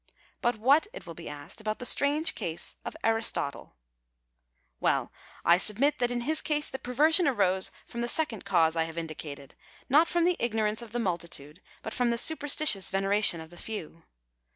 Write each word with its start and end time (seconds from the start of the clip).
But 0.41 0.55
what, 0.57 0.87
it 0.93 1.05
will 1.05 1.13
be 1.13 1.29
asked, 1.29 1.61
about 1.61 1.77
the 1.77 1.85
strange 1.85 2.33
case 2.33 2.75
of 2.83 2.97
Aristotle? 3.03 3.75
Well, 4.79 5.11
I 5.45 5.59
submit 5.59 5.99
that 5.99 6.09
in 6.09 6.21
his 6.21 6.41
case 6.41 6.71
the 6.71 6.79
perversion 6.79 7.27
arose 7.27 7.69
from 7.85 8.01
the 8.01 8.07
second 8.07 8.43
cause 8.43 8.75
I 8.75 8.85
have 8.85 8.97
indicated— 8.97 9.53
not 9.97 10.07
from 10.07 10.25
the 10.25 10.37
ignorance 10.39 10.81
of 10.81 10.91
the 10.91 10.97
multitude 10.99 11.61
but 11.83 11.93
from 11.93 12.09
the 12.09 12.15
supersti 12.17 12.65
tious 12.75 12.89
veneration 12.89 13.39
of 13.41 13.51
the 13.51 13.57
few. 13.57 14.01